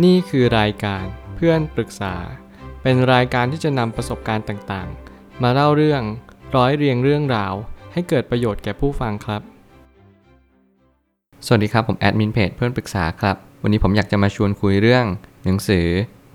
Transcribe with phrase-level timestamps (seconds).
[0.00, 1.04] นี่คือรายการ
[1.36, 2.14] เพื่อนปรึกษา
[2.82, 6.02] เป็นรายการที่จะนำประสบการณ์ต่างๆ มาเล่าเรื่อง
[6.56, 7.54] ร้อยเรียงเรื่องราว
[7.92, 9.42] ให้เกิดประโยชน์แก่ผู้ฟังครับ
[11.46, 15.04] สวัสดีครับ ผมแอดมินเพจเพื่อนปรึกษาครับ วันนี้ผมอยากจะมาชวนคุยเรื่อง
[15.44, 15.86] หนังสือ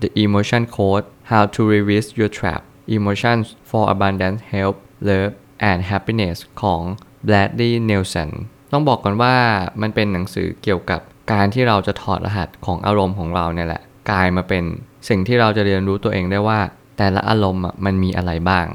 [0.02, 2.60] The Emotion Code How to Resist Your Trap
[2.96, 4.78] Emotions for Abundance Health
[5.08, 5.34] Love
[5.70, 6.82] and Happiness ของ
[7.26, 8.30] Bradley Nelson
[8.72, 9.36] ต้องบอกก่อนว่า
[9.80, 11.00] มันเป็นหนังสือเกี่ยวกับ
[11.32, 14.64] การที่เราจะถอดรหัสของอารมณ์ของเราเนี่ยแหละกลายมาเป็น
[15.08, 16.60] สิ่งที่เราจะเรียนรู้ตัวเองได้ว่า
[16.98, 18.66] แต่ละอารมณ์อะมันมีอะไรบ้าง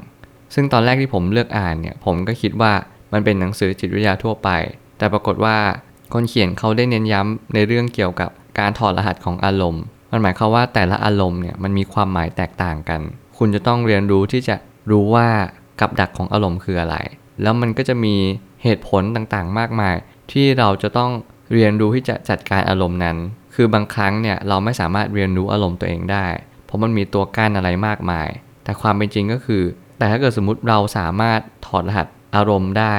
[0.53, 2.73] ซึ่งตอนแรกที่ผมเลือกอ่านเนี่ยผมก็คิดว่า
[3.13, 4.49] มันเป็นหนังสือจิตวิทยาทั่วไป
[4.97, 5.57] แต่ปรากฏว่า
[6.13, 8.29] คนเขียนเขาได้เน้นย้ำในเรื่องเกี่ยวกับ
[8.59, 13.01] การถอดรหัสของอารมณ์ มันหมายความว่าแต่ละอารมณ์เนี่ยมันมีความหมายแตกต่างกัน
[13.37, 14.55] คุณจะต้องเรียนรู้ที่จะ
[14.91, 15.27] รู้ว่า
[15.79, 16.95] กับดักของอารมณ์คืออะไร
[17.41, 18.15] แล้วมันก็จะมี
[18.63, 19.95] เหตุผลต่างๆ มากมาย
[20.31, 21.11] ที่เราจะต้อง
[21.51, 23.17] เรียนรู้ที่จะจัดการอารมณ์นั้น
[23.55, 26.27] คือบางครั้งเนี่ยเราไม่สามารถเรียนรู้อารมณ์ตัวเองได้
[26.65, 28.29] เพราะมันมีตัวกั้นอะไรมากมาย
[28.63, 29.63] แต่ความเป็นจริงก็คือ
[29.97, 32.95] แต่ถ้าเกิดสมมติเราสามารถถอดรหัสอารมณ์ได้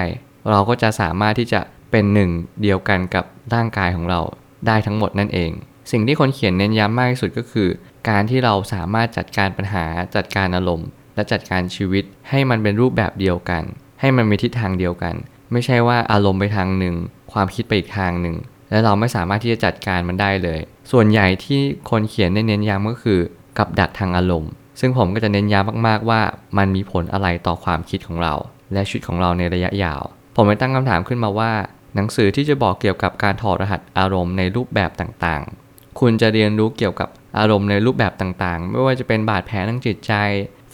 [0.50, 2.30] เราก็จะสามารถที่จะเป็นหนึ่ง
[2.62, 4.20] เดียวกันกับร่างกายของเรา
[4.66, 5.50] ได้ทั้งหมดนั่นเอง
[5.92, 7.68] สิ่งที่คนเขียนเน้นย้ำมากที่สุดก็คือ
[8.08, 9.84] การที่เราสามารถจัดการปัญหา
[10.16, 13.62] จัดการอารมณ์ และจัดการชีวิต ให้มันเป็นรูปแบบเดียวกัน
[14.00, 15.14] ให้มันมีทิศทางเดียวกัน
[15.52, 16.94] ไม่ใช่ว่าอารมณ์ไปทางหนึ่ง
[17.32, 18.36] ความคิดไปอีกทางหนึ่ง
[18.70, 20.60] และเราไม่สามารถที่จะจัดการมันได้เลย
[20.92, 23.20] ส่วนใหญ่ที่คนเขียนเน้นย้ำก็คือ
[23.58, 26.20] กับดักทางอารมณ์ ซึ่งผมก็จะเน้นย้ำมากๆว่า
[26.58, 28.34] มันมีผลอะไรต่อความคิดของเรา
[28.72, 30.02] และชีวิตของเราในระยะยาว
[30.36, 31.52] ผมเลยตั้งคำถามขึ้นมาว่า
[31.94, 37.08] หนังสือที่จะบอกเกี่ยวกับการถอดรหัสอารมณ์ในรูปแบบต่างๆ คุณจะเรียนรู้เกี่ยวกับ
[37.38, 40.12] อารมณ์ในรูปแบบต่างๆ ไม่ว่าจะเป็นบาดแผลทางจิตใจ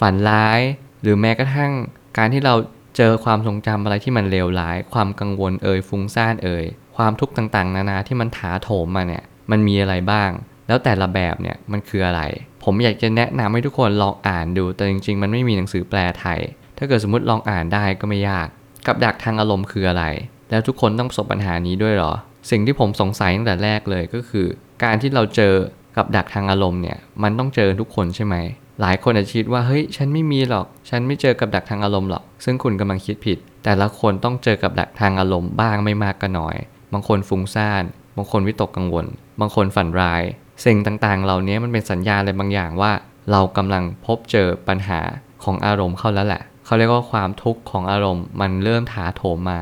[0.01, 0.61] ฝันร้าย
[1.03, 1.73] หรือแม้กระทั่ง
[2.19, 2.55] การที่เรา
[3.03, 6.65] เจอความทรงจำอะไรที่มันเลวร้าย ความกังวลเอ่ยฟุ้งซ่านเอ่ย
[6.97, 10.31] ความทุกข์ต่างๆ นานาที่มันถาโถมมาเนี่ยมันมีอะไรบ้าง
[10.69, 12.23] แล้วแต่ละแบบเนี่ยมันคืออะไร
[12.65, 16.41] ผมอยากจะแนะนำให้ทุกคนลองอ่านดู แต่จริงๆ มันไม่มีหนังสือแปลไทย
[16.78, 18.48] ถ้าเกิดสมมติลองอ่านได้ก็ไม่ยาก
[18.87, 20.05] กับดักทางอารมณ์คืออะไร
[20.50, 22.12] แล้วทุกคนต้องประสบปัญหานี้ด้วยเหรอ
[22.50, 24.47] สิ่งที่ผมสงสัยตั้งแต่แรกเลยก็คือ
[24.84, 25.55] การที่เราเจอ
[25.97, 28.37] กับดักทางอารมณ์เนี่ยมันต้องเจอทุกคนใช่ไหม
[28.81, 36.57] หลายคนอาจจะคิดว่าเฮ้ยฉันไม่มีหรอก ฉันไม่เจอกับดักทางอารมณ์หรอก ซึ่งคุณกำลังคิดผิด แต่ละคนต้องเจอกับดักทางอารมณ์บ้างไม่มากก็น้อย
[36.93, 37.83] บางคนฟุ้งซ่าน
[38.17, 39.07] บางคนวิตกกังวล
[39.41, 40.23] บางคนฝันร้าย
[40.65, 42.93] สิ่งต่างๆ เหล่านี้มันเป็นสัญญาณอะไรบางอย่างว่า
[43.31, 45.01] เรากำลังพบเจอปัญหา
[45.45, 49.61] ของอารมณ์เข้าแล้วแหละ เขาเรียกว่าความทุกข์ของอารมณ์ มันเริ่มถาโถมมา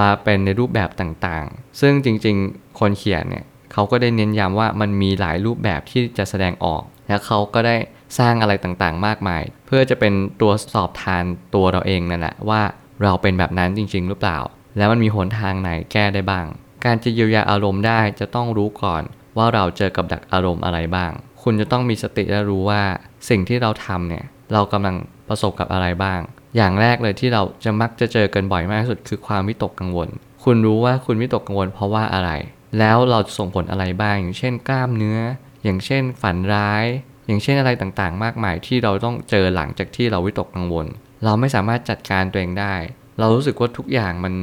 [0.00, 7.76] มาเป็นในรูปแบบต่างๆ ซึ่งจริงๆ คนเขียนเนี่ยเขาก็ได้เน้นย้ำว่ามันมีหลายรูปแบบที่จะแสดงออก และเขาก็ได้
[8.18, 12.62] สร้างอะไรต่างๆ มากมาย เพื่อจะเป็นตัวสอบทานตัวเราเองนั่นแหละว่า
[13.02, 14.38] เราเป็นแบบนั้นจริง ๆ หรือเปล่า
[14.76, 16.46] แล้วมันมีหนทางไหนแก้ได้บ้าง
[16.84, 19.02] การจะเยียวยาอารมณ์ได้จะต้องรู้ก่อน
[19.36, 21.12] ว่าเราเจอกับดักอารมณ์อะไรบ้าง
[21.42, 22.82] คุณจะต้องมีสติและรู้ว่า
[23.28, 24.96] สิ่งที่เราทำเนี่ยเรากำลัง
[25.28, 26.20] ประสบกับอะไรบ้าง
[26.56, 30.08] อย่างแรกเลยที่เราจะมักจะเจอกันบ่อยมากที่สุดคือความวิตกกังวล
[30.44, 32.30] คุณรู้ว่าคุณวิตกกังวลเพราะว่าอะไร
[32.78, 35.20] แล้วเราจะส่งผลอะไรบ้าง อย่างเช่น กล้ามเนื้อ
[35.64, 36.84] อย่างเช่น ฝันร้าย
[37.30, 40.86] อย่างเช่นอะไรต่างๆ มากมายที่เราต้องเจอหลังจากที่เราวิตกกังวล
[41.24, 42.74] เราไม่สามารถจัดการตัวเองได้
[43.18, 44.34] เรารู้สึกว่าทุกอย่างมัน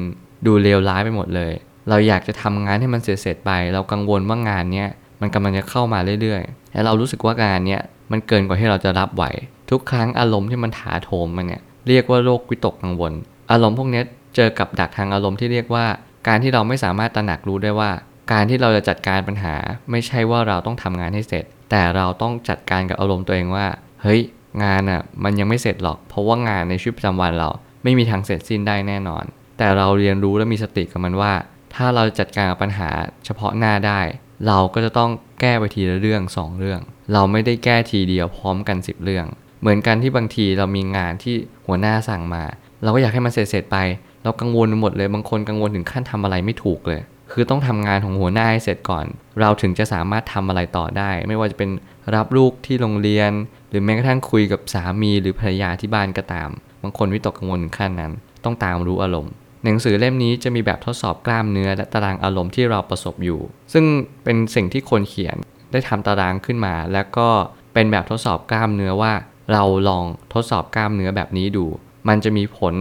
[0.45, 1.53] ดูเลวร้ายไปหมดเลย
[1.89, 4.89] เราอยากจะทำงานให้มันเสร็จๆไป เรากังวลว่างานเนี้ย
[5.21, 7.81] มันกำลังจะเข้ามาเรื่อยๆและเรารู้สึกว่างานเนี้ย
[8.11, 9.23] มันเกินกว่าที่เราจะรับไหว
[9.71, 13.13] ทุกครั้งอารมณ์ที่มันถาโถมมาเนี่ยเรียกว่าโรควิตกกังวล
[13.51, 14.01] อารมณ์พวกนี้
[14.35, 15.85] เจอกับดักทางอารมณ์ที่เรียกว่า
[16.27, 17.91] การที่เราไม่สามารถตระหนักรู้ได้ว่า
[18.31, 19.55] การที่เราจะจัดการปัญหา
[19.91, 23.67] ไม่ใช่ว่าเราต้องทำงานให้เสร็จ แต่เราต้องจัดการกับอารมณ์ตัวเองว่า
[24.01, 24.21] เฮ้ย
[24.63, 27.49] งานอะมันยังไม่เสร็จหรอก เพราะว่างานในชีวิตประจำวันเรา
[27.83, 29.23] ไม่มีทางเสร็จสิ้นได้แน่นอน
[29.57, 31.33] แต่เราเรียนรู้และมีสติกับมันว่า
[31.75, 32.89] ถ้าเราจัดการกับปัญหา
[33.25, 34.01] เฉพาะหน้าได้
[34.47, 35.11] เราก็จะต้อง
[35.41, 36.79] แก้ไปทีละเรื่องสองเรื่อง
[37.13, 39.25] เราไม่ได้แก้ทีเดียวพร้อมกัน 10 เรื่อง
[39.61, 41.35] เหมือนกันที่บางทีเรามีงานที่
[41.67, 42.43] หัวหน้าสั่งมา
[42.83, 43.77] เราก็อยากให้มันเสร็จๆไป
[44.23, 47.01] เรากังวลหมดเลย บางคนกังวลถึงขั้นทำอะไรไม่ถูกเลย
[47.31, 49.05] คือต้องทำงานของหัวหน้าให้เสร็จก่อน
[49.39, 51.69] เราถึงจะสามารถทำอะไรต่อได้ ไม่ว่าจะเป็น
[52.15, 53.31] รับลูกที่โรงเรียน
[53.69, 56.49] หรือแม้กระทั่งคุยกับสามีหรือภรรยาที่บ้านก็ตาม
[56.81, 58.11] บางคนวิตกกังวลถึงขั้นนั้น
[58.43, 59.33] ต้องตามรู้อารมณ์
[59.63, 63.41] หนังสือเล่มนี้จะมีแบบทดสอบกล้ามเนื้อและตารางอารมณ์ที่เราประสบอยู่
[63.73, 63.85] ซึ่ง
[64.23, 65.37] เป็นสิ่งที่คนเขียน
[65.71, 67.29] ได้ทำตารางขึ้นมา แล้วก็
[67.73, 69.13] เป็นแบบทดสอบกล้ามเนื้อว่า
[69.53, 71.65] เราลองทดสอบกล้ามเนื้อแบบนี้ดู
[72.07, 72.75] มันจะมีผล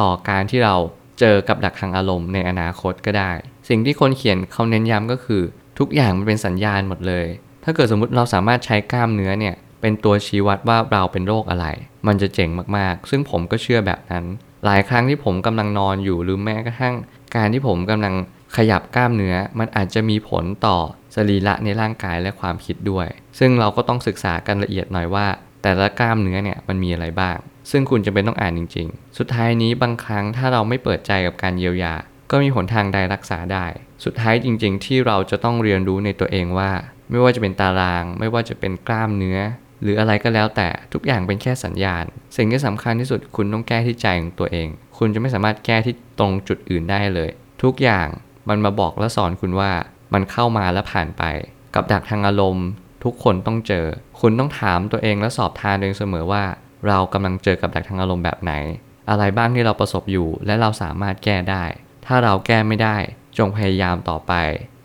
[0.00, 0.74] ต่อการที่เรา
[1.20, 3.30] เจอกับดักทางอารมณ์ในอนาคตก็ได้
[3.68, 5.42] สิ่งที่คนเขียนเขาเน้นย้ำก็คือ
[5.78, 7.26] ทุกอย่างมันเป็นสัญญาณหมดเลย
[7.64, 11.66] ถ้าเกิดสมมติเราสามารถใช้กล้ามเนื้อเนี่ยเป็นตัวชี้วัดว่าเราเป็นโรคอะไร
[12.06, 14.24] มันจะเจ๋งมากๆ ซึ่งผมก็เชื่อแบบนั้น
[14.64, 16.94] หลายครั้งที่ผมกำลังนอนอยู่หรือแม้กระทั่ง
[17.36, 18.14] การที่ผมกำลัง
[18.56, 20.76] ขยับกล้ามเนื้อ มันอาจจะมีผลต่อ
[21.14, 23.06] สรีระในร่างกายและความคิดด้วย
[23.38, 25.26] ซึ่งเราก็ต้องศึกษากันละเอียดหน่อยว่า
[25.62, 27.36] แต่ละกล้ามเนื้อเนี่ยมันมีอะไรบ้าง
[27.70, 31.94] ซึ่งคุณจะเป็นต้องอ่านจริง ๆ สุดท้ายนี้บางครั้งถ้าเราไม่เปิดใจกับการเยียวยา
[32.32, 33.66] ก็มีหนทางใดรักษาได้
[34.04, 36.70] สุดท้ายจริง ๆ ที่เราจะต้องเรียนรู้ในตัวเองว่า
[37.10, 39.38] ไม่ว่าจะเป็นตาราง ไม่ว่าจะเป็นกล้ามเนื้อ
[39.82, 42.04] หรืออะไรก็แล้วแต่ทุกอย่างเป็นแค่สัญญาณ
[42.36, 44.68] สิ่งที่สำคัญที่สุดคุณต้องแก้ที่ใจของตัวเอง
[44.98, 47.30] คุณจะไม่สามารถแก้ที่ตรงจุดอื่นได้เลย
[47.62, 48.08] ทุกอย่าง
[48.48, 49.70] มันมาบอกและสอนคุณว่า
[50.14, 51.22] มันเข้ามาแล้วผ่านไป
[51.74, 52.66] กับดักทางอารมณ์
[53.04, 53.86] ทุกคนต้องเจอ
[54.20, 56.44] คุณต้องถามตัวเองและสอบทานตัวเองเสมอว่า
[56.88, 58.52] เรากำลังเจอกับดักทางอารมณ์แบบไหน
[59.10, 61.64] อะไรบ้างที่เราประสบอยู่และเราสามารถแก้ได้
[62.06, 62.96] ถ้าเราแก้ไม่ได้
[63.38, 64.32] จงพยายามต่อไป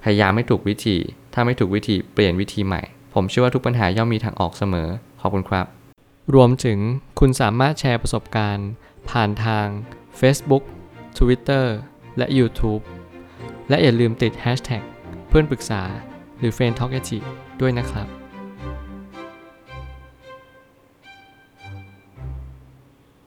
[0.03, 0.97] พยายามไม่ถูกวิธี
[1.33, 2.81] ถ้าไม่ถูกวิธีเปลี่ยนวิธีใหม่
[3.13, 4.89] ผมเชื่อว่าทุกปัญหาย่อมมีทางออกเสมอ
[5.21, 5.65] ขอบคุณครับ
[6.35, 6.79] รวมถึง
[7.19, 8.69] คุณสามารถแชร์ประสบการณ์
[9.09, 9.67] ผ่านทาง
[10.19, 10.63] Facebook
[11.17, 11.65] Twitter
[12.17, 12.83] และ YouTube
[13.69, 14.83] และอย่าลืมติด Hashtag
[15.27, 15.81] เพื่อนปรึกษา
[16.39, 16.93] หรือ f r ร e n d t a l k
[17.61, 18.07] ด้วยนะครับ